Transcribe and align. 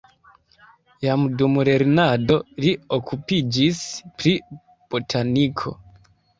Jam 1.05 1.25
dum 1.41 1.59
lernado 1.69 2.39
li 2.65 2.73
okupiĝis 2.99 3.85
pri 4.19 4.37
botaniko. 4.59 5.79